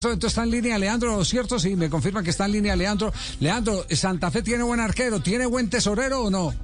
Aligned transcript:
Entonces 0.00 0.28
está 0.28 0.44
en 0.44 0.52
línea 0.52 0.78
Leandro, 0.78 1.24
¿cierto? 1.24 1.58
Sí, 1.58 1.74
me 1.74 1.90
confirman 1.90 2.22
que 2.22 2.30
está 2.30 2.46
en 2.46 2.52
línea 2.52 2.76
Leandro. 2.76 3.12
Leandro, 3.40 3.84
¿Santa 3.90 4.30
Fe 4.30 4.42
tiene 4.42 4.62
buen 4.62 4.78
arquero? 4.78 5.18
¿Tiene 5.18 5.44
buen 5.44 5.68
tesorero 5.68 6.22
o 6.22 6.30
no? 6.30 6.54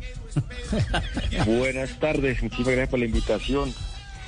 Buenas 1.44 1.98
tardes, 1.98 2.40
muchísimas 2.40 2.74
gracias 2.74 2.90
por 2.90 3.00
la 3.00 3.06
invitación. 3.06 3.74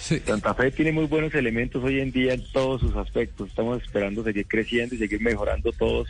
Santa 0.00 0.54
Fe 0.54 0.72
tiene 0.72 0.90
muy 0.90 1.06
buenos 1.06 1.32
elementos 1.37 1.84
hoy 1.84 2.00
en 2.00 2.11
día 2.11 2.34
en 2.34 2.42
todos 2.50 2.80
sus 2.80 2.96
aspectos. 2.96 3.48
Estamos 3.48 3.80
esperando 3.80 4.24
seguir 4.24 4.48
creciendo 4.48 4.96
y 4.96 4.98
seguir 4.98 5.20
mejorando 5.20 5.70
todos 5.70 6.09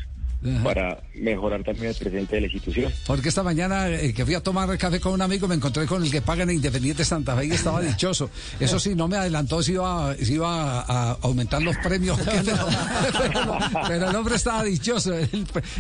para 0.63 1.03
mejorar 1.15 1.65
también 1.65 1.89
el 1.89 1.95
presente 1.95 2.37
de 2.37 2.41
la 2.43 2.47
institución. 2.47 2.93
Porque 3.07 3.29
esta 3.29 3.43
mañana 3.43 3.89
eh, 3.89 4.13
que 4.13 4.25
fui 4.25 4.35
a 4.35 4.41
tomar 4.41 4.77
café 4.79 5.01
con 5.01 5.13
un 5.13 5.23
amigo 5.23 5.49
me 5.49 5.55
encontré 5.55 5.87
con 5.87 6.03
el 6.03 6.11
que 6.11 6.21
paga 6.21 6.45
en 6.45 6.51
Independiente 6.51 7.05
Santa 7.05 7.35
Fe 7.37 7.47
y 7.47 7.53
estaba 7.53 7.81
dichoso. 7.81 8.31
Eso 8.61 8.79
sí, 8.79 8.95
no 8.95 9.09
me 9.09 9.17
adelantó 9.17 9.63
si 9.63 9.73
iba, 9.73 10.15
si 10.17 10.35
iba 10.35 10.81
a, 10.81 11.13
aumentar 11.23 11.63
los 11.63 11.77
premios. 11.79 12.19
pero, 13.89 14.11
el 14.11 14.17
hombre 14.17 14.37
estaba 14.37 14.63
dichoso. 14.63 15.15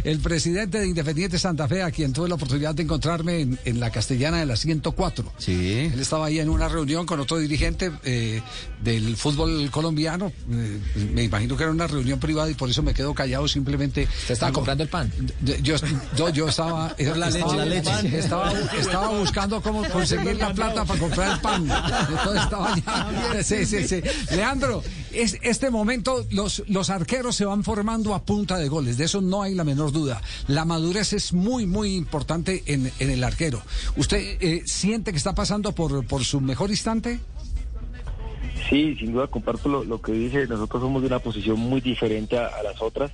El, 0.05 0.19
presidente 0.19 0.80
de 0.80 0.88
Independiente 0.88 1.38
Santa 1.38 1.69
Fe, 1.69 1.83
a 1.83 1.91
quien 1.91 2.12
tuve 2.12 2.28
la 2.28 2.34
oportunidad 2.34 2.75
de 2.75 2.83
encontrarme 2.83 3.47
en, 3.64 3.80
la 3.80 3.91
castellana 3.91 4.38
de 4.38 4.47
la 4.47 4.56
104. 4.56 5.33
Sí. 5.38 5.91
Él 5.92 6.00
estaba 6.00 6.27
ahí 6.27 6.41
en 6.41 6.48
una 6.48 6.69
reunión 6.69 7.06
con 7.06 7.20
otro 7.20 7.38
dirigente 7.38 7.92
eh, 8.05 8.41
del 8.83 9.16
fútbol 9.16 9.70
colombiano. 9.70 10.33
Eh, 10.50 10.80
me 11.12 11.23
imagino 11.25 11.56
que 11.56 11.62
era 11.62 11.73
una 11.73 11.86
reunión 11.86 12.19
privada 12.19 12.50
y 12.50 12.55
por 12.55 12.70
eso 12.70 12.83
me 12.83 12.95
quedo 12.95 13.14
callado 13.14 13.47
simplemente 13.47 14.09
comprando 14.52 14.82
el 14.82 14.88
pan. 14.88 15.10
Yo, 15.62 15.77
yo, 16.30 16.48
estaba, 16.48 16.95
la 16.98 17.64
leche, 17.64 18.18
Estaba, 18.18 19.09
buscando 19.19 19.60
cómo 19.60 19.84
conseguir 19.84 20.36
la 20.36 20.52
plata 20.52 20.84
para 20.84 21.00
comprar 21.00 21.32
el 21.32 21.41
pan. 21.41 21.62
Entonces 21.62 22.42
estaba 22.42 22.77
ya. 22.77 23.42
Sí, 23.42 23.66
sí, 23.66 23.86
sí. 23.86 24.00
Leandro, 24.34 24.82
es, 25.12 25.38
este 25.42 25.70
momento 25.70 26.27
los, 26.30 26.62
los 26.69 26.91
arqueros 26.91 27.36
se 27.36 27.45
van 27.45 27.64
formando 27.64 28.14
a 28.14 28.22
punta 28.22 28.59
de 28.59 28.69
goles. 28.69 28.98
De 28.98 29.05
eso 29.05 29.20
no 29.20 29.42
hay 29.42 29.55
la 29.55 29.64
menor 29.64 29.92
duda. 29.92 30.20
La 30.48 30.64
madurez 30.64 31.12
es 31.12 31.33
muy, 31.33 31.66
muy 31.66 31.94
importante 31.94 32.62
en, 32.66 32.92
en 32.98 33.10
el 33.10 33.25
arquero. 33.25 33.62
¿Usted 33.97 34.38
eh, 34.41 34.62
siente 34.66 35.12
que 35.12 35.19
está 35.19 35.34
pasando 35.34 35.72
por, 35.72 36.06
por 36.06 36.25
su 36.25 36.41
mejor 36.41 36.70
instante? 36.70 37.20
Sí, 38.69 38.97
sin 38.97 39.12
duda 39.12 39.28
comparto 39.28 39.69
lo, 39.69 39.84
lo, 39.84 40.00
que 40.00 40.12
dice. 40.12 40.47
Nosotros 40.47 40.83
somos 40.83 41.03
de 41.03 41.08
una 41.08 41.19
posición 41.19 41.58
muy 41.58 41.81
diferente 41.81 42.36
a 42.38 42.62
las 42.62 42.81
otras 42.83 43.12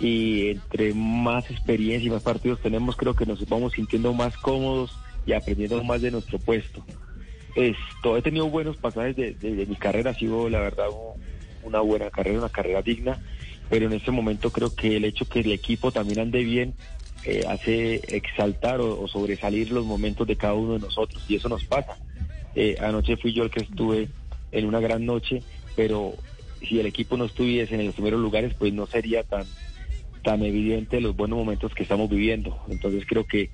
y 0.00 0.48
entre 0.48 0.94
más 0.94 1.50
experiencia 1.50 2.08
y 2.08 2.10
más 2.10 2.22
partidos 2.22 2.60
tenemos, 2.60 2.96
creo 2.96 3.14
que 3.14 3.26
nos 3.26 3.46
vamos 3.48 3.74
sintiendo 3.74 4.14
más 4.14 4.36
cómodos 4.38 4.96
y 5.26 5.32
aprendiendo 5.32 5.84
más 5.84 6.00
de 6.00 6.10
nuestro 6.10 6.38
puesto. 6.38 6.82
Esto, 7.54 8.16
he 8.16 8.22
tenido 8.22 8.48
buenos 8.48 8.78
pasajes 8.78 9.16
de, 9.16 9.66
mi 9.68 9.76
carrera, 9.76 10.12
ha 10.12 10.14
sido 10.14 10.48
la 10.48 10.60
verdad 10.60 10.86
una 11.62 11.80
buena 11.80 12.10
carrera, 12.10 12.38
una 12.38 12.48
carrera 12.48 12.80
digna, 12.80 13.18
pero 13.68 13.86
en 13.86 13.92
este 13.92 14.10
momento 14.10 14.50
creo 14.50 14.74
que 14.74 14.96
el 14.96 15.04
hecho 15.04 15.28
que 15.28 15.40
el 15.40 15.52
equipo 15.52 15.92
también 15.92 16.20
ande 16.20 16.42
bien 16.44 16.74
eh, 17.24 17.44
hace 17.46 17.96
exaltar 18.16 18.80
o, 18.80 19.06
sobresalir 19.06 19.70
los 19.70 19.84
momentos 19.84 20.26
de 20.26 20.36
cada 20.36 20.54
uno 20.54 20.74
de 20.74 20.78
nosotros 20.78 21.22
y 21.28 21.36
eso 21.36 21.50
nos 21.50 21.64
pasa. 21.64 21.98
Eh, 22.54 22.76
anoche 22.80 23.18
fui 23.18 23.34
yo 23.34 23.42
el 23.42 23.50
que 23.50 23.60
estuve 23.60 24.08
en 24.52 24.64
una 24.64 24.80
gran 24.80 25.04
noche, 25.04 25.42
pero 25.76 26.14
si 26.66 26.80
el 26.80 26.86
equipo 26.86 27.18
no 27.18 27.26
estuviese 27.26 27.74
en 27.74 27.84
los 27.84 27.94
primeros 27.94 28.20
lugares, 28.20 28.54
pues 28.58 28.72
no 28.72 28.86
sería 28.86 29.22
tan 29.22 29.44
tan 30.22 30.42
evidente 30.42 31.00
los 31.00 31.16
buenos 31.16 31.38
momentos 31.38 31.74
que 31.74 31.82
estamos 31.82 32.08
viviendo. 32.08 32.58
Entonces 32.68 33.04
creo 33.06 33.26
que, 33.26 33.50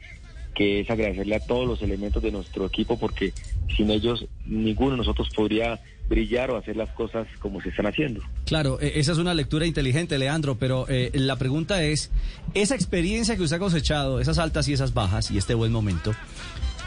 que 0.54 0.80
es 0.80 0.90
agradecerle 0.90 1.36
a 1.36 1.40
todos 1.40 1.66
los 1.66 1.82
elementos 1.82 2.22
de 2.22 2.32
nuestro 2.32 2.66
equipo 2.66 2.98
porque 2.98 3.32
sin 3.76 3.90
ellos 3.90 4.26
ninguno 4.46 4.92
de 4.92 4.96
nosotros 4.98 5.28
podría 5.34 5.80
brillar 6.08 6.50
o 6.50 6.56
hacer 6.56 6.76
las 6.76 6.90
cosas 6.90 7.26
como 7.40 7.60
se 7.60 7.70
están 7.70 7.86
haciendo. 7.86 8.20
Claro, 8.44 8.80
e, 8.80 8.98
esa 9.00 9.12
es 9.12 9.18
una 9.18 9.34
lectura 9.34 9.66
inteligente, 9.66 10.18
Leandro, 10.18 10.56
pero 10.56 10.86
eh, 10.88 11.10
la 11.14 11.36
pregunta 11.36 11.82
es, 11.82 12.10
esa 12.54 12.74
experiencia 12.74 13.36
que 13.36 13.42
usted 13.42 13.56
ha 13.56 13.60
cosechado, 13.60 14.20
esas 14.20 14.38
altas 14.38 14.68
y 14.68 14.72
esas 14.72 14.94
bajas 14.94 15.30
y 15.30 15.38
este 15.38 15.54
buen 15.54 15.72
momento, 15.72 16.12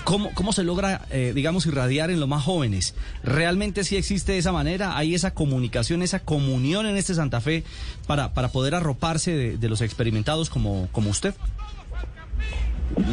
¿Cómo, 0.04 0.32
¿Cómo 0.34 0.54
se 0.54 0.64
logra, 0.64 1.06
eh, 1.12 1.34
digamos, 1.36 1.66
irradiar 1.66 2.10
en 2.10 2.20
los 2.20 2.28
más 2.28 2.44
jóvenes? 2.44 2.96
¿Realmente 3.24 3.84
sí 3.84 3.96
existe 3.96 4.38
esa 4.38 4.52
manera? 4.52 4.98
¿Hay 4.98 5.14
esa 5.14 5.34
comunicación, 5.34 6.02
esa 6.02 6.20
comunión 6.20 6.86
en 6.86 6.98
este 6.98 7.14
Santa 7.14 7.42
Fe 7.42 7.64
para, 8.08 8.34
para 8.34 8.50
poder 8.50 8.76
arroparse 8.76 9.58
de, 9.58 9.70
los 9.70 9.82
experimentados 9.82 10.50
como, 10.50 10.90
como 10.92 11.10
usted? 11.10 11.36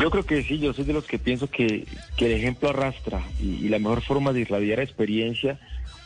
Yo 0.01 0.11
creo 0.11 0.25
que 0.25 0.43
sí, 0.43 0.59
yo 0.59 0.73
soy 0.73 0.85
de 0.85 0.95
los 0.95 1.05
que 1.05 1.19
pienso 1.19 1.51
que, 1.51 1.87
el 2.17 2.33
ejemplo 2.33 2.71
arrastra 2.71 3.23
y, 3.41 3.69
la 3.69 3.79
mejor 3.79 4.03
forma 4.03 4.33
de 4.33 4.41
irradiar 4.41 4.81
experiencia 4.81 5.61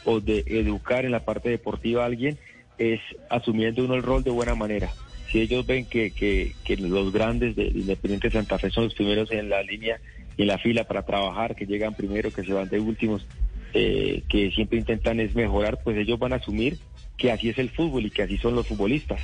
o 0.04 0.20
de 0.20 0.44
educar 0.46 1.04
en 1.04 1.12
la 1.12 1.24
parte 1.24 1.50
deportiva 1.50 2.02
a 2.02 2.06
alguien 2.06 2.38
es 2.78 3.00
asumiendo 3.28 3.84
uno 3.84 3.94
el 3.94 4.02
rol 4.02 4.24
de 4.24 4.30
buena 4.30 4.54
manera. 4.54 4.90
Si 5.30 5.40
ellos 5.40 5.64
ven 5.64 5.84
que, 5.84 6.10
que, 6.10 6.56
que 6.64 6.76
los 6.76 7.12
grandes 7.12 7.54
de 7.54 7.68
Independiente 7.68 8.30
Santa 8.30 8.58
Fe 8.58 8.70
son 8.70 8.84
los 8.84 8.94
primeros 8.94 9.30
en 9.30 9.48
la 9.48 9.62
línea 9.62 10.00
en 10.36 10.46
la 10.46 10.58
fila 10.58 10.84
para 10.84 11.04
trabajar, 11.04 11.54
que 11.54 11.66
llegan 11.66 11.94
primero, 11.94 12.30
que 12.30 12.44
se 12.44 12.52
van 12.52 12.68
de 12.68 12.80
últimos, 12.80 13.26
eh, 13.74 14.22
que 14.28 14.50
siempre 14.50 14.78
intentan 14.78 15.20
es 15.20 15.34
mejorar, 15.34 15.80
pues 15.82 15.96
ellos 15.96 16.18
van 16.18 16.32
a 16.32 16.36
asumir 16.36 16.78
que 17.16 17.30
así 17.30 17.50
es 17.50 17.58
el 17.58 17.70
fútbol 17.70 18.06
y 18.06 18.10
que 18.10 18.22
así 18.22 18.38
son 18.38 18.54
los 18.54 18.66
futbolistas. 18.66 19.20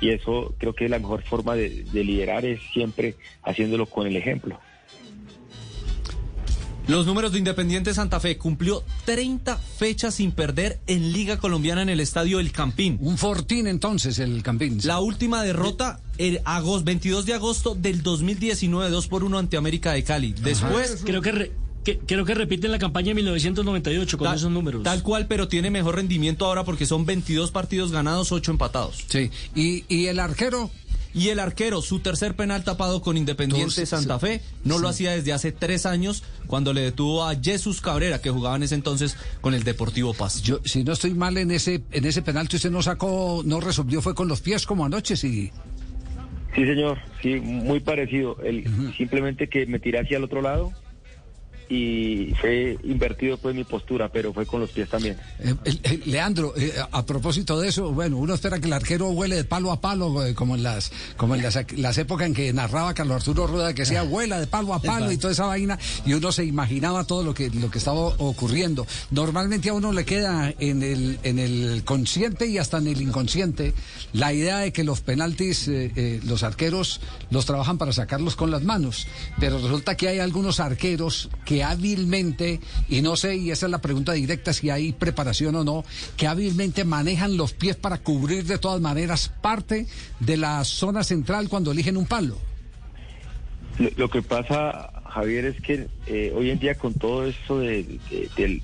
Y 0.00 0.10
eso 0.10 0.54
creo 0.58 0.72
que 0.72 0.86
es 0.86 0.90
la 0.90 0.98
mejor 0.98 1.22
forma 1.22 1.54
de, 1.54 1.84
de 1.84 2.04
liderar, 2.04 2.44
es 2.44 2.60
siempre 2.72 3.16
haciéndolo 3.42 3.86
con 3.86 4.06
el 4.06 4.16
ejemplo. 4.16 4.58
Los 6.86 7.06
números 7.06 7.32
de 7.32 7.38
Independiente 7.38 7.94
Santa 7.94 8.20
Fe 8.20 8.36
cumplió 8.36 8.82
30 9.04 9.56
fechas 9.56 10.14
sin 10.16 10.32
perder 10.32 10.80
en 10.86 11.12
Liga 11.12 11.38
Colombiana 11.38 11.82
en 11.82 11.88
el 11.88 12.00
estadio 12.00 12.40
El 12.40 12.52
Campín. 12.52 12.98
Un 13.00 13.18
fortín 13.18 13.66
entonces 13.66 14.18
el 14.18 14.42
Campín. 14.42 14.80
La 14.84 15.00
última 15.00 15.42
derrota 15.42 16.00
el 16.18 16.40
agosto, 16.44 16.84
22 16.84 17.26
de 17.26 17.34
agosto 17.34 17.74
del 17.74 18.02
2019, 18.02 18.90
2 18.90 19.06
por 19.06 19.24
1 19.24 19.38
ante 19.38 19.56
América 19.56 19.92
de 19.92 20.04
Cali. 20.04 20.32
Después... 20.32 21.02
Creo 21.04 21.22
que... 21.22 21.52
creo 22.06 22.24
que 22.24 22.34
repiten 22.34 22.70
la 22.72 22.78
campaña 22.78 23.08
de 23.08 23.14
1998 23.14 24.18
con 24.18 24.34
esos 24.34 24.50
números. 24.50 24.82
Tal 24.82 25.02
cual, 25.02 25.26
pero 25.26 25.48
tiene 25.48 25.70
mejor 25.70 25.96
rendimiento 25.96 26.44
ahora 26.44 26.64
porque 26.64 26.86
son 26.86 27.06
22 27.06 27.50
partidos 27.52 27.92
ganados, 27.92 28.32
8 28.32 28.50
empatados. 28.50 29.04
Sí, 29.08 29.30
y, 29.54 29.84
y 29.88 30.06
el 30.06 30.18
arquero 30.18 30.70
y 31.14 31.28
el 31.28 31.38
arquero, 31.38 31.82
su 31.82 32.00
tercer 32.00 32.34
penal 32.34 32.64
tapado 32.64 33.02
con 33.02 33.16
Independiente 33.16 33.86
Santa 33.86 34.18
Fe, 34.18 34.40
no 34.64 34.78
lo 34.78 34.88
hacía 34.88 35.12
desde 35.12 35.32
hace 35.32 35.52
tres 35.52 35.86
años 35.86 36.22
cuando 36.46 36.72
le 36.72 36.82
detuvo 36.82 37.24
a 37.24 37.34
Jesús 37.34 37.80
Cabrera, 37.80 38.20
que 38.20 38.30
jugaba 38.30 38.56
en 38.56 38.62
ese 38.62 38.74
entonces 38.74 39.16
con 39.40 39.54
el 39.54 39.64
Deportivo 39.64 40.14
Paz. 40.14 40.42
Yo, 40.42 40.60
si 40.64 40.84
no 40.84 40.92
estoy 40.92 41.14
mal 41.14 41.36
en 41.38 41.50
ese, 41.50 41.82
en 41.92 42.04
ese 42.04 42.22
penal 42.22 42.48
que 42.48 42.56
usted 42.56 42.70
no 42.70 42.82
sacó, 42.82 43.42
no 43.44 43.60
resolvió, 43.60 44.02
fue 44.02 44.14
con 44.14 44.28
los 44.28 44.40
pies 44.40 44.66
como 44.66 44.84
anoche, 44.84 45.16
sí. 45.16 45.50
Sí, 46.54 46.66
señor, 46.66 46.98
sí, 47.22 47.36
muy 47.40 47.80
parecido. 47.80 48.36
El, 48.42 48.64
Simplemente 48.96 49.48
que 49.48 49.66
me 49.66 49.78
tiré 49.78 50.00
hacia 50.00 50.16
el 50.16 50.24
otro 50.24 50.42
lado 50.42 50.72
y 51.70 52.34
fue 52.40 52.76
invertido 52.82 53.38
pues 53.38 53.54
mi 53.54 53.62
postura, 53.62 54.08
pero 54.08 54.34
fue 54.34 54.44
con 54.44 54.60
los 54.60 54.70
pies 54.70 54.88
también. 54.88 55.16
Eh, 55.38 56.00
Leandro, 56.04 56.52
eh, 56.56 56.74
a 56.90 57.06
propósito 57.06 57.60
de 57.60 57.68
eso, 57.68 57.92
bueno, 57.92 58.16
uno 58.16 58.34
espera 58.34 58.58
que 58.58 58.66
el 58.66 58.72
arquero 58.72 59.10
huele 59.10 59.36
de 59.36 59.44
palo 59.44 59.70
a 59.70 59.80
palo, 59.80 60.26
eh, 60.26 60.34
como 60.34 60.56
en 60.56 60.64
las 60.64 60.90
como 61.16 61.36
en 61.36 61.42
las, 61.42 61.98
épocas 61.98 62.26
en 62.26 62.34
que 62.34 62.52
narraba 62.52 62.92
Carlos 62.92 63.18
Arturo 63.18 63.46
Rueda, 63.46 63.72
que 63.72 63.82
decía 63.82 64.02
huela 64.10 64.40
de 64.40 64.48
palo 64.48 64.74
a 64.74 64.82
palo 64.82 65.12
y 65.12 65.16
toda 65.16 65.32
esa 65.32 65.46
vaina, 65.46 65.78
y 66.04 66.12
uno 66.12 66.32
se 66.32 66.44
imaginaba 66.44 67.04
todo 67.04 67.22
lo 67.22 67.34
que 67.34 67.50
lo 67.50 67.70
que 67.70 67.78
estaba 67.78 68.00
ocurriendo. 68.00 68.84
Normalmente 69.12 69.68
a 69.68 69.74
uno 69.74 69.92
le 69.92 70.04
queda 70.04 70.52
en 70.58 70.82
el 70.82 71.20
en 71.22 71.38
el 71.38 71.84
consciente 71.84 72.48
y 72.48 72.58
hasta 72.58 72.78
en 72.78 72.88
el 72.88 73.00
inconsciente 73.00 73.74
la 74.12 74.32
idea 74.32 74.58
de 74.58 74.72
que 74.72 74.82
los 74.82 75.02
penaltis, 75.02 75.70
los 76.24 76.42
arqueros 76.42 77.00
los 77.30 77.46
trabajan 77.46 77.78
para 77.78 77.92
sacarlos 77.92 78.34
con 78.34 78.50
las 78.50 78.64
manos, 78.64 79.06
pero 79.38 79.58
resulta 79.58 79.96
que 79.96 80.08
hay 80.08 80.18
algunos 80.18 80.58
arqueros 80.58 81.30
que 81.44 81.59
hábilmente, 81.62 82.60
y 82.88 83.02
no 83.02 83.16
sé, 83.16 83.36
y 83.36 83.50
esa 83.50 83.66
es 83.66 83.72
la 83.72 83.80
pregunta 83.80 84.12
directa, 84.12 84.52
si 84.52 84.70
hay 84.70 84.92
preparación 84.92 85.54
o 85.56 85.64
no, 85.64 85.84
que 86.16 86.26
hábilmente 86.26 86.84
manejan 86.84 87.36
los 87.36 87.52
pies 87.52 87.76
para 87.76 87.98
cubrir 87.98 88.44
de 88.44 88.58
todas 88.58 88.80
maneras 88.80 89.32
parte 89.40 89.86
de 90.18 90.36
la 90.36 90.64
zona 90.64 91.04
central 91.04 91.48
cuando 91.48 91.72
eligen 91.72 91.96
un 91.96 92.06
palo. 92.06 92.36
Lo, 93.96 94.10
que 94.10 94.20
pasa, 94.20 94.92
Javier, 95.08 95.46
es 95.46 95.60
que 95.62 95.86
eh, 96.06 96.32
hoy 96.34 96.50
en 96.50 96.58
día 96.58 96.74
con 96.74 96.92
todo 96.92 97.24
esto 97.26 97.58
de, 97.60 97.98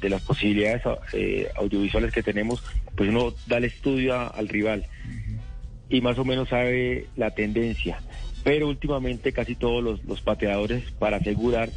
las 0.03 0.21
posibilidades 0.23 0.83
eh, 1.15 1.49
audiovisuales 1.57 2.13
que 2.13 2.23
tenemos, 2.23 2.63
pues 2.95 3.09
uno 3.09 3.33
da 3.47 3.57
el 3.57 3.65
estudio 3.65 4.35
al 4.35 4.49
rival 4.49 4.87
y 5.89 6.01
más 6.01 6.19
o 6.19 6.25
menos 6.25 6.51
sabe 6.51 7.07
la 7.17 7.31
tendencia. 7.31 8.01
Pero 8.45 8.69
últimamente 8.69 9.33
casi 9.33 9.55
todos 9.55 10.01
los 10.05 10.21
pateadores, 10.21 10.91
para 10.99 11.17
asegurar 11.17 11.71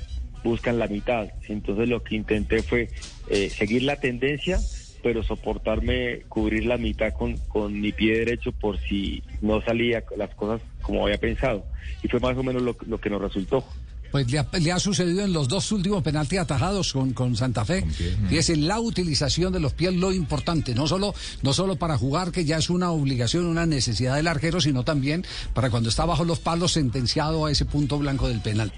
buscan 0.43 0.79
la 0.79 0.87
mitad. 0.87 1.27
Entonces 1.47 1.87
lo 1.87 2.03
que 2.03 2.15
intenté 2.15 2.63
fue 2.63 2.89
eh, 3.29 3.49
seguir 3.49 3.83
la 3.83 3.97
tendencia, 3.97 4.59
pero 5.01 5.23
soportarme, 5.23 6.21
cubrir 6.27 6.65
la 6.65 6.77
mitad 6.77 7.13
con, 7.13 7.37
con 7.37 7.79
mi 7.79 7.91
pie 7.91 8.19
derecho 8.19 8.51
por 8.51 8.79
si 8.79 9.23
no 9.41 9.61
salía 9.61 10.03
las 10.17 10.33
cosas 10.35 10.61
como 10.81 11.05
había 11.05 11.17
pensado. 11.17 11.65
Y 12.03 12.07
fue 12.07 12.19
más 12.19 12.37
o 12.37 12.43
menos 12.43 12.61
lo, 12.61 12.75
lo 12.87 12.99
que 12.99 13.09
nos 13.09 13.21
resultó. 13.21 13.63
Pues 14.11 14.25
le 14.31 14.71
ha, 14.71 14.79
sucedido 14.79 15.23
en 15.23 15.33
los 15.33 15.47
dos 15.47 15.71
últimos 15.71 16.01
penaltis 16.01 16.39
atajados 16.39 16.93
con, 16.93 17.13
con 17.13 17.35
Santa 17.35 17.63
Fe. 17.63 17.85
Y 18.29 18.37
es 18.37 18.49
la 18.57 18.79
utilización 18.79 19.53
de 19.53 19.59
los 19.59 19.73
pies 19.73 19.93
lo 19.93 20.11
importante, 20.11 20.73
no 20.73 20.87
solo, 20.87 21.13
no 21.43 21.53
solo 21.53 21.75
para 21.75 21.97
jugar, 21.97 22.31
que 22.31 22.43
ya 22.43 22.57
es 22.57 22.69
una 22.69 22.91
obligación, 22.91 23.45
una 23.45 23.67
necesidad 23.67 24.15
del 24.15 24.27
arquero, 24.27 24.61
sino 24.61 24.83
también 24.83 25.25
para 25.53 25.69
cuando 25.69 25.89
está 25.89 26.05
bajo 26.05 26.25
los 26.25 26.39
palos 26.39 26.71
sentenciado 26.71 27.45
a 27.45 27.51
ese 27.51 27.65
punto 27.65 27.99
blanco 27.99 28.27
del 28.27 28.41
penal. 28.41 28.71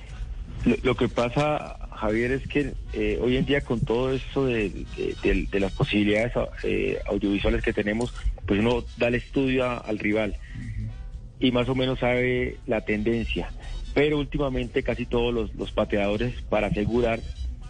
Lo, 0.84 0.96
que 0.96 1.08
pasa, 1.08 1.78
Javier, 1.96 2.32
es 2.32 2.48
que 2.48 2.74
eh, 2.94 3.20
hoy 3.22 3.38
en 3.38 3.46
día 3.46 3.62
con 3.62 3.80
todo 3.80 4.14
esto 4.14 4.46
de, 4.46 4.86
las 5.54 5.72
posibilidades 5.74 6.34
eh, 6.64 7.00
audiovisuales 7.08 7.64
que 7.64 7.74
tenemos, 7.74 8.14
pues 8.46 8.60
uno 8.60 8.84
da 8.98 9.08
el 9.08 9.16
estudio 9.16 9.66
al 9.84 9.98
rival 9.98 10.38
y 11.40 11.52
más 11.52 11.68
o 11.70 11.76
menos 11.76 12.00
sabe 12.00 12.58
la 12.68 12.82
tendencia 12.82 13.50
pero 13.94 14.20
últimamente 14.20 14.84
casi 14.84 15.06
todos 15.06 15.52
los, 15.54 15.72
pateadores 15.72 16.42
para 16.44 16.68
asegurar 16.68 17.20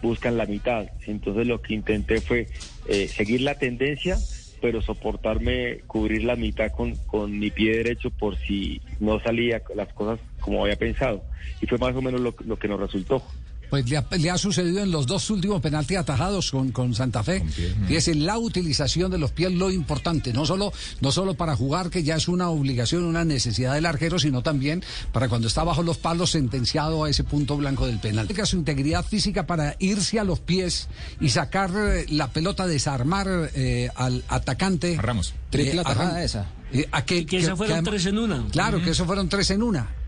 buscan 0.02 0.36
la 0.36 0.46
mitad. 0.46 0.86
Entonces 1.06 1.46
lo 1.46 1.62
que 1.62 1.74
intenté 1.74 2.20
fue 2.20 2.48
eh, 2.88 3.08
seguir 3.08 3.42
la 3.42 3.56
tendencia, 3.56 4.18
pero 4.62 4.80
soportarme 4.80 5.80
cubrir 5.88 6.22
la 6.22 6.36
mitad 6.36 6.70
con, 6.70 6.94
con 7.06 7.38
mi 7.38 7.50
pie 7.50 7.78
derecho 7.78 8.10
por 8.10 8.36
si 8.36 8.80
no 9.00 9.20
salía 9.20 9.60
las 9.74 9.92
cosas 9.92 10.20
como 10.40 10.62
había 10.62 10.76
pensado. 10.76 11.24
Y 11.60 11.66
fue 11.66 11.78
más 11.78 11.94
o 11.96 12.00
menos 12.00 12.20
lo, 12.20 12.32
lo 12.46 12.56
que 12.58 12.68
nos 12.68 12.80
resultó. 12.80 13.22
Pues 13.72 13.86
le 13.88 14.30
ha, 14.30 14.36
sucedido 14.36 14.82
en 14.82 14.90
los 14.90 15.06
dos 15.06 15.30
últimos 15.30 15.62
penaltis 15.62 15.96
atajados 15.96 16.50
con, 16.50 16.72
con 16.72 16.94
Santa 16.94 17.22
Fe. 17.22 17.42
Y 17.88 17.94
es 17.94 18.06
en 18.08 18.26
la 18.26 18.36
utilización 18.36 19.10
de 19.10 19.16
los 19.16 19.30
pies 19.30 19.50
lo 19.50 19.70
importante, 19.70 20.34
no 20.34 20.44
solo, 20.44 20.74
no 21.00 21.10
solo 21.10 21.32
para 21.32 21.56
jugar, 21.56 21.88
que 21.88 22.02
ya 22.02 22.16
es 22.16 22.28
una 22.28 22.50
obligación, 22.50 23.02
una 23.02 23.24
necesidad 23.24 23.72
del 23.72 23.86
arquero, 23.86 24.18
sino 24.18 24.42
también 24.42 24.84
para 25.10 25.30
cuando 25.30 25.48
está 25.48 25.64
bajo 25.64 25.82
los 25.82 25.96
palos 25.96 26.32
sentenciado 26.32 27.04
a 27.04 27.08
ese 27.08 27.24
punto 27.24 27.56
blanco 27.56 27.86
del 27.86 27.98
penal. 27.98 28.28
Su 28.44 28.58
integridad 28.58 29.06
física 29.06 29.46
para 29.46 29.74
irse 29.78 30.20
a 30.20 30.24
los 30.24 30.40
pies 30.40 30.88
y 31.18 31.30
sacar 31.30 31.70
eh, 31.74 32.04
la 32.10 32.28
pelota, 32.28 32.66
desarmar 32.66 33.50
eh, 33.54 33.88
al 33.94 34.22
atacante. 34.28 34.98
Ramos. 35.00 35.32
Triple 35.48 35.80
atajada 35.80 36.22
esa. 36.22 36.46
a 36.90 37.06
que, 37.06 37.24
que, 37.24 37.38
que 37.38 37.56
fueron 37.56 37.82
tres 37.84 38.04
en 38.04 38.18
una. 38.18 38.44
Claro, 38.50 38.82
que 38.82 38.90
eso 38.90 39.06
fueron 39.06 39.30
tres 39.30 39.50
en 39.50 39.62
una. 39.62 40.01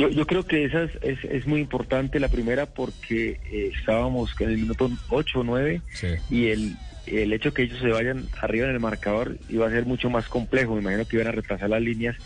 Yo, 0.00 0.08
yo 0.08 0.26
creo 0.26 0.44
que 0.44 0.64
esa 0.64 0.84
es, 1.02 1.22
es, 1.24 1.46
muy 1.46 1.60
importante, 1.60 2.20
la 2.20 2.28
primera 2.28 2.64
porque 2.64 3.38
eh, 3.52 3.70
estábamos 3.78 4.34
en 4.40 4.48
el 4.48 4.56
minuto 4.56 4.90
8 5.10 5.40
o 5.40 5.44
9 5.44 5.82
y 6.30 6.46
el, 6.46 6.74
el 7.06 7.32
hecho 7.34 7.52
que 7.52 7.64
ellos 7.64 7.80
se 7.80 7.88
vayan 7.88 8.26
arriba 8.40 8.66
en 8.66 8.72
el 8.72 8.80
marcador 8.80 9.36
iba 9.50 9.66
a 9.66 9.70
ser 9.70 9.84
mucho 9.84 10.08
más 10.08 10.26
complejo, 10.26 10.74
me 10.74 10.80
imagino 10.80 11.04
que 11.06 11.16
iban 11.16 11.28
a 11.28 11.32
retrasar 11.32 11.68
las 11.68 11.82
líneas 11.82 12.16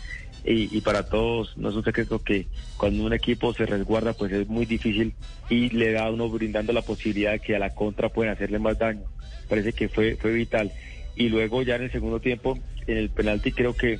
y, 0.45 0.79
para 0.81 1.03
todos 1.03 1.57
no 1.57 1.69
es 1.69 1.75
un 1.75 1.83
secreto 1.83 2.19
que 2.19 2.47
cuando 2.77 3.03
un 3.03 3.11
equipo 3.11 3.53
se 3.53 3.65
resguarda 3.65 4.13
pues 4.13 4.31
es 4.31 4.47
muy 4.47 4.65
difícil 4.65 5.13
y 5.49 5.69
le 5.71 5.91
da 5.91 6.05
a 6.05 6.11
uno 6.11 6.29
brindando 6.29 6.71
la 6.71 6.81
posibilidad 6.81 7.33
de 7.33 7.39
que 7.39 7.57
a 7.57 7.59
la 7.59 7.75
contra 7.75 8.07
pueden 8.07 8.31
hacerle 8.31 8.59
más 8.59 8.77
daño. 8.77 9.03
Parece 9.49 9.73
que 9.73 9.89
fue, 9.89 10.15
fue 10.15 10.31
vital. 10.31 10.71
Y 11.15 11.29
luego 11.29 11.63
ya 11.63 11.77
en 11.77 11.83
el 11.83 11.91
segundo 11.91 12.19
tiempo, 12.19 12.59
en 12.87 12.97
el 12.97 13.09
penalti 13.09 13.51
creo 13.51 13.75
que... 13.75 13.99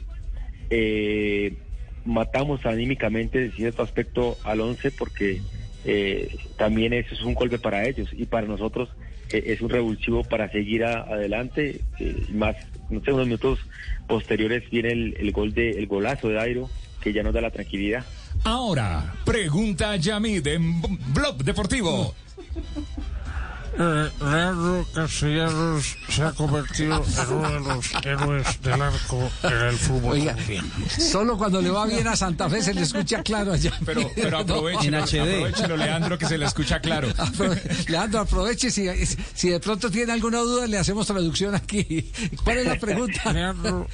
Eh, 0.69 1.53
matamos 2.05 2.65
anímicamente 2.65 3.39
de 3.39 3.51
cierto 3.51 3.83
aspecto 3.83 4.37
al 4.43 4.61
11 4.61 4.91
porque 4.91 5.41
eh, 5.83 6.37
también 6.57 6.93
eso 6.93 7.13
es 7.13 7.21
un 7.21 7.33
golpe 7.33 7.59
para 7.59 7.87
ellos 7.87 8.09
y 8.13 8.25
para 8.25 8.47
nosotros 8.47 8.89
eh, 9.31 9.43
es 9.47 9.61
un 9.61 9.69
revulsivo 9.69 10.23
para 10.23 10.49
seguir 10.51 10.85
adelante. 10.85 11.81
Eh, 11.99 12.27
más, 12.31 12.55
no 12.89 13.01
sé, 13.03 13.11
unos 13.11 13.25
minutos 13.25 13.59
posteriores 14.07 14.69
viene 14.69 14.91
el, 14.91 15.15
el, 15.19 15.31
gol 15.31 15.53
de, 15.53 15.71
el 15.71 15.87
golazo 15.87 16.29
de 16.29 16.39
Airo 16.39 16.69
que 17.01 17.13
ya 17.13 17.21
nos 17.21 17.33
da 17.33 17.41
la 17.41 17.51
tranquilidad. 17.51 18.03
Ahora, 18.43 19.13
pregunta 19.25 19.95
Yamid 19.95 20.45
en 20.47 20.81
Blog 21.13 21.43
Deportivo. 21.43 22.15
Eh, 23.77 24.09
Leandro 24.21 24.85
Castellanos 24.93 25.97
se 26.07 26.23
ha 26.23 26.31
convertido 26.31 27.03
en 27.03 27.33
uno 27.33 27.51
de 27.51 27.59
los 27.59 28.05
héroes 28.05 28.61
del 28.61 28.81
arco 28.81 29.29
en 29.43 29.51
el 29.53 29.77
fútbol 29.77 30.13
Oiga, 30.13 30.35
Solo 30.97 31.37
cuando 31.37 31.61
le 31.61 31.69
va 31.69 31.85
bien 31.85 32.07
a 32.07 32.15
Santa 32.15 32.49
Fe 32.49 32.61
se 32.61 32.73
le 32.73 32.81
escucha 32.81 33.21
claro 33.21 33.51
allá. 33.51 33.73
Pero, 33.85 34.09
pero 34.15 34.37
aprovechelo, 34.37 35.03
aprovechelo, 35.03 35.75
Leandro, 35.75 36.17
que 36.17 36.25
se 36.25 36.37
le 36.37 36.45
escucha 36.45 36.79
claro. 36.79 37.09
Leandro, 37.87 38.21
aproveche. 38.21 38.71
Si, 38.71 38.87
si 39.33 39.49
de 39.49 39.59
pronto 39.59 39.91
tiene 39.91 40.13
alguna 40.13 40.39
duda, 40.39 40.67
le 40.67 40.77
hacemos 40.77 41.05
traducción 41.07 41.53
aquí. 41.53 42.11
¿Cuál 42.45 42.59
es 42.59 42.67
la 42.67 42.79
pregunta? 42.79 43.33
Leandro, 43.33 43.87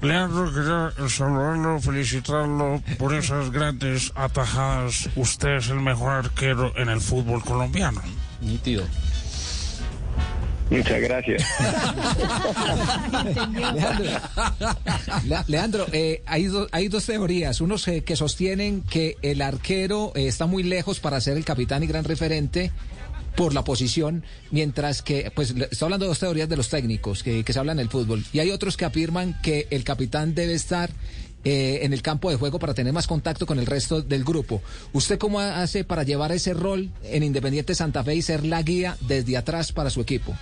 Leandro, 0.00 0.52
quería 0.52 1.08
saludarlo, 1.08 1.80
felicitarlo 1.80 2.82
por 2.98 3.14
esas 3.14 3.50
grandes 3.50 4.12
atajadas. 4.14 5.08
Usted 5.16 5.56
es 5.56 5.70
el 5.70 5.80
mejor 5.80 6.12
arquero 6.12 6.72
en 6.76 6.88
el 6.88 7.00
fútbol 7.00 7.42
colombiano. 7.42 8.00
Nítido. 8.40 8.84
Muchas 10.70 11.00
gracias. 11.00 11.44
Leandro, 15.46 15.86
eh, 15.92 16.22
hay, 16.26 16.48
hay 16.72 16.88
dos 16.88 17.06
teorías. 17.06 17.60
Unos 17.60 17.86
eh, 17.86 18.02
que 18.02 18.16
sostienen 18.16 18.82
que 18.82 19.16
el 19.22 19.42
arquero 19.42 20.12
eh, 20.16 20.26
está 20.26 20.46
muy 20.46 20.64
lejos 20.64 20.98
para 20.98 21.20
ser 21.20 21.36
el 21.36 21.44
capitán 21.44 21.84
y 21.84 21.86
gran 21.86 22.04
referente 22.04 22.72
por 23.36 23.54
la 23.54 23.62
posición, 23.64 24.24
mientras 24.50 25.02
que, 25.02 25.30
pues, 25.34 25.54
está 25.70 25.84
hablando 25.84 26.06
de 26.06 26.08
dos 26.08 26.18
teorías 26.18 26.48
de 26.48 26.56
los 26.56 26.70
técnicos 26.70 27.22
que, 27.22 27.44
que 27.44 27.52
se 27.52 27.58
hablan 27.58 27.78
en 27.78 27.82
el 27.82 27.90
fútbol. 27.90 28.24
Y 28.32 28.40
hay 28.40 28.50
otros 28.50 28.76
que 28.76 28.86
afirman 28.86 29.38
que 29.42 29.68
el 29.70 29.84
capitán 29.84 30.34
debe 30.34 30.54
estar 30.54 30.90
eh, 31.48 31.84
en 31.84 31.92
el 31.92 32.02
campo 32.02 32.28
de 32.28 32.34
juego 32.34 32.58
para 32.58 32.74
tener 32.74 32.92
más 32.92 33.06
contacto 33.06 33.46
con 33.46 33.60
el 33.60 33.66
resto 33.66 34.02
del 34.02 34.24
grupo. 34.24 34.60
¿Usted 34.92 35.16
cómo 35.16 35.38
hace 35.38 35.84
para 35.84 36.02
llevar 36.02 36.32
ese 36.32 36.54
rol 36.54 36.90
en 37.04 37.22
Independiente 37.22 37.76
Santa 37.76 38.02
Fe 38.02 38.16
y 38.16 38.22
ser 38.22 38.44
la 38.44 38.62
guía 38.62 38.96
desde 39.02 39.36
atrás 39.36 39.70
para 39.70 39.88
su 39.90 40.00
equipo? 40.00 40.36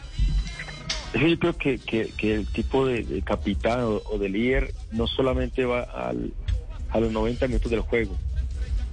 Yo 1.12 1.38
creo 1.38 1.58
que, 1.58 1.76
que, 1.76 2.34
el 2.34 2.46
tipo 2.46 2.86
de, 2.86 3.20
capitán 3.22 3.80
o, 3.82 4.18
de 4.18 4.30
líder 4.30 4.72
no 4.92 5.06
solamente 5.06 5.66
va 5.66 5.82
a 5.82 7.00
los 7.00 7.12
90 7.12 7.48
minutos 7.48 7.70
del 7.70 7.80
juego, 7.80 8.16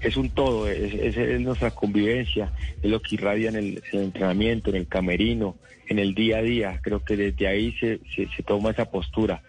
es 0.01 0.17
un 0.17 0.31
todo, 0.31 0.67
es, 0.67 1.15
es, 1.15 1.39
nuestra 1.39 1.71
convivencia, 1.71 2.51
es 2.83 2.91
lo 2.91 3.01
que 3.01 3.15
irradia 3.15 3.47
en 3.47 3.55
el, 3.55 3.83
entrenamiento, 3.93 4.69
en 4.69 4.75
el 4.75 4.87
camerino, 4.87 5.55
en 5.87 5.97
el 5.97 6.13
día 6.13 6.39
a 6.39 6.41
día. 6.41 6.79
Creo 6.83 7.05
que 7.05 7.15
desde 7.15 7.47
ahí 7.47 7.71
se, 7.79 8.01
se 8.13 8.43
toma 8.43 8.71
esa 8.71 8.91
postura 8.91 9.43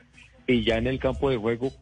y 0.55 0.65
ya 0.65 0.77
en 0.77 0.87
el 0.87 0.99
campo 0.99 1.31
de 1.31 1.37
juego 1.37 1.73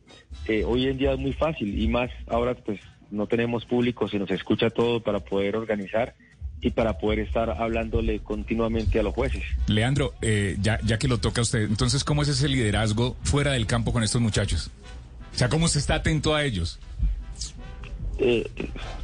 eh, 0.47 0.65
hoy 0.65 0.87
en 0.87 0.99
día 0.99 1.13
es 1.13 1.19
muy 1.19 1.33
fácil 1.33 1.81
y 1.81 1.89
más 1.89 2.11
ahora 2.29 2.55
pues 2.55 2.81
no 3.11 3.27
tenemos 3.27 3.65
público, 3.65 4.09
se 4.09 4.19
nos 4.19 4.31
escucha 4.31 4.71
todo 4.71 5.03
para 5.03 5.21
poder 5.21 5.57
organizar 5.57 6.15
y 6.61 6.71
para 6.71 6.99
poder 6.99 7.21
estar 7.21 7.51
hablándole 7.51 8.21
continuamente 8.21 9.01
a 9.01 9.03
los 9.03 9.15
jueces. 9.15 9.43
Leandro, 9.67 10.15
eh, 10.21 10.57
ya, 10.61 10.79
ya 10.85 10.99
que 10.99 11.09
lo 11.09 11.19
toca 11.19 11.41
usted, 11.41 11.63
entonces, 11.63 12.05
¿cómo 12.05 12.23
es 12.23 12.29
ese 12.29 12.49
liderazgo 12.49 13.17
fuera 13.23 13.53
del 13.53 13.67
campo 13.67 13.93
con 13.93 14.03
estos 14.03 14.21
muchachos? 14.21 14.71
O 15.35 15.39
sea, 15.39 15.49
¿cómo 15.49 15.69
se 15.69 15.79
está 15.79 15.97
atento 15.97 16.35
a 16.35 16.45
ellos? 16.45 16.79
Eh, 18.19 18.47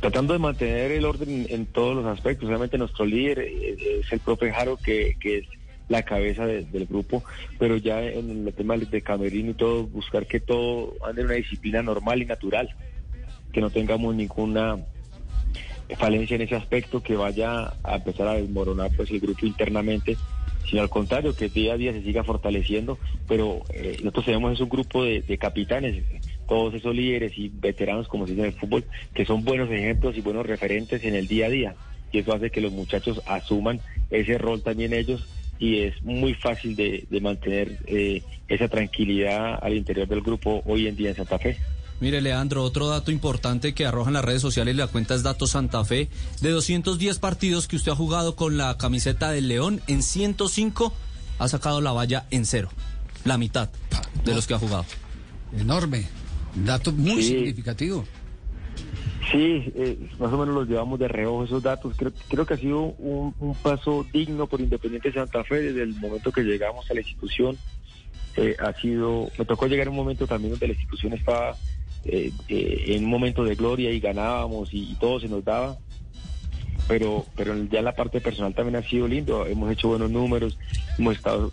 tratando 0.01 0.35
de 0.35 0.39
mantener 0.39 0.93
el 0.93 1.07
orden 1.07 1.47
en 1.49 1.65
todos 1.65 1.97
los 1.97 2.05
aspectos. 2.05 2.49
Realmente 2.49 2.77
nuestro 2.77 3.07
líder 3.07 3.39
es 3.41 4.13
el 4.13 4.21
profe 4.21 4.53
Jaro, 4.53 4.77
que, 4.77 5.17
que 5.19 5.39
es 5.39 5.47
la 5.89 6.03
cabeza 6.03 6.47
del 6.47 6.87
grupo, 6.87 7.23
pero 7.59 7.77
ya 7.77 8.03
en 8.03 8.47
el 8.47 8.53
tema 8.55 8.77
de 8.77 9.03
camerino 9.03 9.51
y 9.53 9.55
todo, 9.55 9.87
buscar 9.87 10.27
que 10.27 10.41
todo 10.41 10.95
ande 11.07 11.23
en 11.23 11.29
una 11.29 11.37
disciplina 11.37 11.83
normal 11.83 12.23
y 12.23 12.27
natural, 12.27 12.75
que 13.53 13.61
no 13.61 13.71
tengamos 13.71 14.15
ninguna 14.15 14.79
falencia 15.97 16.35
en 16.35 16.43
ese 16.43 16.57
aspecto, 16.57 17.03
que 17.03 17.17
vaya 17.17 17.73
a 17.85 17.97
empezar 17.97 18.27
a 18.27 18.35
desmoronar 18.35 18.91
pues 18.97 19.11
el 19.11 19.21
grupo 19.21 19.47
internamente, 19.47 20.17
sino 20.69 20.83
al 20.83 20.91
contrario, 20.91 21.37
que 21.37 21.49
día 21.49 21.75
a 21.75 21.77
día 21.77 21.93
se 21.93 22.03
siga 22.03 22.25
fortaleciendo, 22.25 22.99
pero 23.29 23.63
eh, 23.73 23.99
nosotros 24.01 24.27
tenemos 24.27 24.53
es 24.53 24.61
un 24.61 24.69
grupo 24.69 25.05
de, 25.05 25.23
de 25.23 25.39
capitanes, 25.39 26.03
todos 26.49 26.75
esos 26.75 26.95
líderes 26.95 27.39
y 27.39 27.49
veteranos, 27.49 28.09
como 28.09 28.27
se 28.27 28.33
dice 28.33 28.43
en 28.43 28.53
el 28.53 28.59
fútbol, 28.59 28.85
que 29.15 29.25
son 29.25 29.45
buenos 29.45 29.71
ejemplos 29.71 30.17
y 30.17 30.21
buenos 30.21 30.47
referentes 30.47 31.05
en 31.05 31.15
el 31.15 31.29
día 31.29 31.47
a 31.47 31.51
día. 31.51 31.75
Y 32.11 32.19
eso 32.19 32.35
hace 32.35 32.51
que 32.51 32.61
los 32.61 32.73
muchachos 32.73 33.21
asuman 33.27 33.81
ese 34.11 34.39
rol 34.39 34.63
también 34.63 34.93
ellos 34.93 35.27
y 35.59 35.81
es 35.81 36.03
muy 36.03 36.35
fácil 36.35 36.77
de, 36.77 37.07
mantener 37.21 37.79
eh, 37.87 38.23
esa 38.49 38.69
tranquilidad 38.69 39.59
al 39.63 39.75
interior 39.75 40.07
del 40.07 40.21
grupo 40.21 40.63
hoy 40.67 40.87
en 40.87 40.97
día 40.97 41.11
en 41.11 41.17
Santa 41.17 41.39
Fe. 41.39 41.57
Mire, 41.99 42.21
Leandro, 42.21 42.63
otro 42.63 42.89
dato 42.89 43.11
importante 43.11 43.73
que 43.73 43.87
arrojan 43.87 44.13
las 44.13 44.25
redes 44.25 44.43
sociales 44.43 44.75
y 44.75 44.77
la 44.77 44.87
cuenta 44.87 45.15
es 45.15 45.23
Datos 45.23 45.53
Santa 45.53 45.83
Fe. 45.85 46.11
De 46.43 46.51
210 46.51 47.19
partidos 47.19 47.69
que 47.69 47.77
usted 47.77 47.93
ha 47.93 47.97
jugado 47.97 48.37
con 48.37 48.59
la 48.59 48.77
camiseta 48.77 49.31
del 49.31 49.49
León, 49.49 49.81
en 49.87 50.03
105 50.03 50.93
ha 51.39 51.49
sacado 51.49 51.81
la 51.81 51.93
valla 51.93 52.27
en 52.31 52.45
cero. 52.45 52.69
La 53.25 53.39
mitad 53.39 53.71
de 54.25 54.35
los 54.35 54.47
que 54.47 54.55
ha 54.55 54.59
jugado. 54.59 54.85
Enorme. 55.59 56.07
Dato 56.55 56.93
muy 56.93 57.23
significativo. 57.23 58.05
Sí, 59.31 59.73
eh, 59.75 59.99
más 60.21 60.33
o 60.33 60.39
menos 60.39 60.55
los 60.55 60.69
llevamos 60.69 61.01
de 61.01 61.09
reojo 61.09 61.45
esos 61.45 61.63
datos. 61.63 61.95
Creo, 61.97 62.13
creo 62.29 62.47
que 62.47 62.55
ha 62.55 62.59
sido 62.59 62.81
un, 62.81 63.57
paso 63.61 64.07
digno 64.13 64.47
por 64.47 64.61
Independiente 64.61 65.13
Santa 65.13 65.43
Fe 65.43 65.63
desde 65.63 65.83
el 65.83 65.95
momento 65.97 66.31
que 66.31 66.43
llegamos 66.43 66.89
a 66.91 66.95
la 66.95 67.01
institución. 67.01 67.57
eh, 68.37 68.55
ha 68.59 68.73
sido, 68.75 69.29
me 69.39 69.45
tocó 69.45 69.67
llegar 69.67 69.89
un 69.89 69.97
momento 69.97 70.27
también 70.27 70.53
donde 70.53 70.69
la 70.69 70.75
institución 70.75 71.15
estaba 71.15 71.57
eh, 72.05 72.31
eh, 72.49 72.85
en 72.89 73.05
un 73.05 73.11
momento 73.11 73.43
de 73.43 73.55
gloria 73.57 73.91
y 73.91 73.99
ganábamos 73.99 74.69
y, 74.73 74.95
todo 75.01 75.19
se 75.19 75.29
nos 75.29 75.45
daba. 75.45 75.77
Pero, 76.87 77.27
pero 77.35 77.57
ya 77.65 77.83
la 77.83 77.97
parte 77.97 78.21
personal 78.21 78.55
también 78.55 78.77
ha 78.77 78.89
sido 78.89 79.09
lindo. 79.09 79.45
Hemos 79.45 79.73
hecho 79.73 79.89
buenos 79.89 80.11
números, 80.11 80.57
hemos 80.99 81.17
estado 81.17 81.51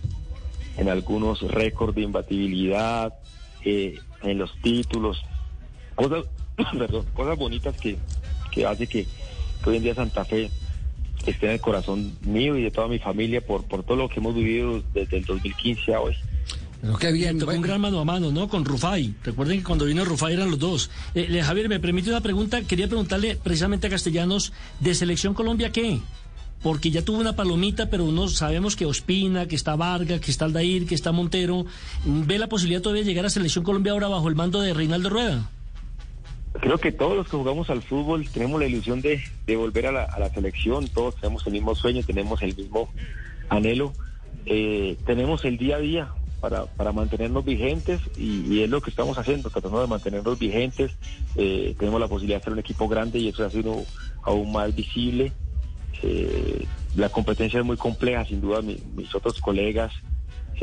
en 0.78 0.90
algunos 0.90 1.42
récords 1.42 1.96
de 1.96 2.02
imbatibilidad, 2.02 3.14
en 3.64 4.38
los 4.38 4.56
títulos, 4.62 5.24
cosas, 5.96 6.26
perdón, 6.78 7.06
cosas 7.14 7.38
bonitas 7.38 7.76
que, 7.78 7.98
que 8.52 8.66
hace 8.66 8.88
que, 8.88 9.06
que 9.64 9.70
hoy 9.70 9.78
en 9.78 9.84
día 9.84 9.96
Santa 9.96 10.26
Fe 10.26 10.50
esté 11.26 11.46
en 11.48 11.52
el 11.54 11.62
corazón 11.62 12.14
mío 12.22 12.58
y 12.58 12.64
de 12.64 12.72
toda 12.72 12.88
mi 12.88 13.00
familia 13.00 13.42
por, 13.42 13.64
por 13.64 13.84
todo 13.84 13.98
lo 13.98 14.10
que 14.10 14.20
hemos 14.20 14.36
vivido 14.36 14.84
desde 14.94 15.18
el 15.18 15.26
2015 15.26 15.94
a 15.94 16.02
hoy. 16.02 16.16
Pero 16.82 16.98
qué 16.98 17.14
bien. 17.14 17.40
Tocó 17.40 17.54
un 17.54 17.62
gran 17.62 17.80
mano 17.80 18.00
a 18.02 18.06
mano, 18.06 18.30
¿no? 18.30 18.50
Con 18.50 18.66
Rufai. 18.66 19.14
Recuerden 19.24 19.60
que 19.60 19.64
cuando 19.64 19.86
vino 19.86 20.04
Rufai 20.04 20.34
eran 20.34 20.52
los 20.52 20.60
dos. 20.60 20.90
Eh, 21.16 21.42
Javier, 21.42 21.70
me 21.70 21.80
permite 21.80 22.10
una 22.10 22.20
pregunta. 22.20 22.62
Quería 22.64 22.88
preguntarle 22.88 23.38
precisamente 23.42 23.88
a 23.88 23.90
Castellanos, 23.90 24.52
¿de 24.82 24.94
Selección 24.94 25.34
Colombia 25.34 25.72
qué? 25.72 26.02
Porque 26.62 26.92
ya 26.92 27.02
tuvo 27.02 27.20
una 27.20 27.38
palomita, 27.38 27.90
pero 27.90 28.12
no 28.12 28.28
sabemos 28.28 28.76
que 28.76 28.86
Ospina, 28.86 29.48
que 29.48 29.56
está 29.56 29.78
Vargas, 29.78 30.20
que 30.20 30.32
está 30.32 30.44
Aldair, 30.44 30.86
que 30.86 30.96
está 30.96 31.14
Montero. 31.14 31.66
¿Ve 32.04 32.38
la 32.38 32.48
posibilidad 32.48 32.82
todavía 32.82 33.04
de 33.04 33.10
llegar 33.10 33.26
a 33.26 33.30
Selección 33.30 33.64
Colombia 33.64 33.94
ahora 33.94 34.10
bajo 34.10 34.28
el 34.28 34.36
mando 34.36 34.60
de 34.60 34.74
Reinaldo 34.74 35.10
Rueda? 35.10 35.50
Creo 36.54 36.78
que 36.78 36.92
todos 36.92 37.18
los 37.18 37.28
que 37.28 37.38
jugamos 37.38 37.70
al 37.70 37.82
fútbol 37.82 38.30
tenemos 38.30 38.60
la 38.60 38.68
ilusión 38.68 39.02
de, 39.02 39.22
volver 39.56 39.88
a 39.88 39.92
la, 39.92 40.30
selección, 40.30 40.88
todos 40.88 41.16
tenemos 41.16 41.46
el 41.48 41.54
mismo 41.54 41.76
sueño, 41.76 42.04
tenemos 42.04 42.42
el 42.42 42.56
mismo 42.56 42.90
anhelo, 43.50 43.94
Eh, 44.46 44.98
tenemos 45.06 45.46
el 45.46 45.58
día 45.58 45.78
a 45.78 45.80
día 45.80 46.12
para, 46.42 46.66
para 46.66 46.92
mantenernos 46.92 47.46
vigentes 47.46 48.02
y, 48.18 48.62
es 48.62 48.70
lo 48.70 48.82
que 48.82 48.90
estamos 48.90 49.18
haciendo, 49.18 49.50
tratando 49.50 49.80
de 49.82 49.88
mantenernos 49.88 50.38
vigentes, 50.38 50.92
Eh, 51.36 51.76
tenemos 51.80 52.00
la 52.00 52.08
posibilidad 52.08 52.40
de 52.40 52.44
ser 52.44 52.54
un 52.54 52.60
equipo 52.60 52.88
grande 52.88 53.20
y 53.20 53.30
eso 53.30 53.46
ha 53.46 53.50
sido 53.50 53.86
aún 54.24 54.52
más 54.52 54.76
visible. 54.76 55.32
Eh, 56.02 56.66
la 56.96 57.10
competencia 57.10 57.60
es 57.60 57.66
muy 57.66 57.78
compleja, 57.78 58.26
sin 58.26 58.42
duda 58.42 58.62
mi- 58.62 58.82
mis 58.96 59.14
otros 59.16 59.40
colegas, 59.40 59.94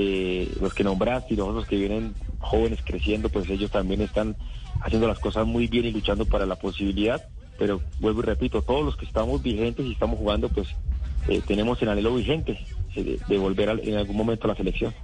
eh, 0.00 0.48
los 0.60 0.72
que 0.72 0.82
nombraste 0.82 1.34
y 1.34 1.36
los 1.36 1.48
otros 1.48 1.66
que 1.66 1.76
vienen 1.76 2.14
jóvenes 2.38 2.80
creciendo, 2.82 3.28
pues 3.28 3.48
ellos 3.50 3.70
también 3.70 4.00
están 4.00 4.34
haciendo 4.80 5.06
las 5.06 5.18
cosas 5.18 5.46
muy 5.46 5.66
bien 5.66 5.84
y 5.84 5.90
luchando 5.90 6.24
para 6.24 6.46
la 6.46 6.56
posibilidad. 6.56 7.22
Pero 7.58 7.82
vuelvo 8.00 8.20
y 8.20 8.24
repito, 8.24 8.62
todos 8.62 8.82
los 8.82 8.96
que 8.96 9.04
estamos 9.04 9.42
vigentes 9.42 9.84
y 9.84 9.92
estamos 9.92 10.18
jugando, 10.18 10.48
pues 10.48 10.68
eh, 11.28 11.42
tenemos 11.46 11.82
el 11.82 11.90
anhelo 11.90 12.14
vigente 12.14 12.58
de, 12.94 13.38
volver 13.38 13.68
al- 13.70 13.80
en 13.80 13.96
algún 13.96 14.16
momento 14.16 14.44
a 14.46 14.48
la 14.48 14.56
selección. 14.56 14.94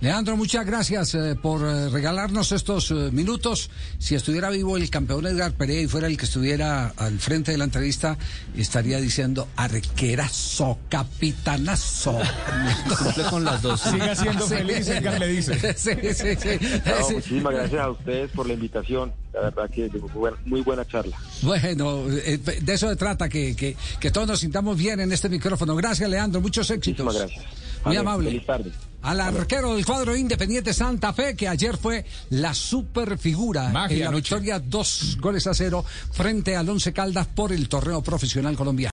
Leandro, 0.00 0.36
muchas 0.36 0.64
gracias 0.64 1.14
eh, 1.14 1.36
por 1.40 1.62
eh, 1.62 1.88
regalarnos 1.90 2.52
estos 2.52 2.90
eh, 2.90 2.94
minutos. 3.12 3.70
Si 3.98 4.14
estuviera 4.14 4.48
vivo 4.50 4.76
el 4.76 4.88
campeón 4.90 5.26
Edgar 5.26 5.52
Perea 5.52 5.80
y 5.82 5.88
fuera 5.88 6.06
el 6.06 6.16
que 6.16 6.24
estuviera 6.24 6.88
al 6.96 7.18
frente 7.18 7.52
de 7.52 7.58
la 7.58 7.64
entrevista, 7.64 8.16
estaría 8.56 8.98
diciendo 9.00 9.48
arquerazo, 9.56 10.78
capitanazo. 10.88 12.18
Cumple 12.98 13.24
con 13.24 13.44
las 13.44 13.62
dos. 13.62 13.80
Siga 13.80 14.14
siendo 14.14 14.46
feliz, 14.46 14.88
Edgar 14.88 15.18
le 15.18 15.28
dice. 15.28 15.54
sí, 15.76 15.90
sí, 16.14 16.34
sí. 16.38 16.58
No, 16.86 17.06
Sí. 17.08 17.14
muchísimas 17.14 17.52
gracias 17.54 17.80
a 17.80 17.90
ustedes 17.90 18.30
por 18.32 18.46
la 18.46 18.54
invitación. 18.54 19.12
La 19.32 19.40
verdad 19.42 19.70
que 19.70 19.88
muy 19.88 20.10
buena, 20.10 20.36
muy 20.44 20.60
buena 20.62 20.84
charla. 20.84 21.16
Bueno, 21.42 22.04
eh, 22.10 22.38
de 22.38 22.72
eso 22.72 22.88
se 22.88 22.96
trata, 22.96 23.28
que, 23.28 23.54
que, 23.54 23.76
que 24.00 24.10
todos 24.10 24.26
nos 24.26 24.40
sintamos 24.40 24.76
bien 24.76 25.00
en 25.00 25.12
este 25.12 25.28
micrófono. 25.28 25.76
Gracias, 25.76 26.08
Leandro. 26.10 26.40
Muchos 26.40 26.68
éxitos. 26.70 27.04
Muchísimas 27.04 27.32
gracias. 27.32 27.54
Muy 27.84 27.96
amable. 27.96 28.30
Feliz 28.30 28.46
tarde. 28.46 28.72
Al 29.02 29.18
arquero 29.18 29.74
del 29.74 29.86
cuadro 29.86 30.14
Independiente 30.14 30.74
Santa 30.74 31.14
Fe, 31.14 31.34
que 31.34 31.48
ayer 31.48 31.78
fue 31.78 32.04
la 32.28 32.52
super 32.52 33.16
figura 33.16 33.70
Magia 33.70 33.94
en 33.96 34.02
la 34.02 34.08
anoche. 34.08 34.34
victoria 34.34 34.58
dos 34.58 35.16
goles 35.18 35.46
a 35.46 35.54
cero 35.54 35.82
frente 36.12 36.54
al 36.54 36.68
Once 36.68 36.92
Caldas 36.92 37.26
por 37.28 37.50
el 37.52 37.66
torneo 37.70 38.02
profesional 38.02 38.56
colombiano. 38.56 38.88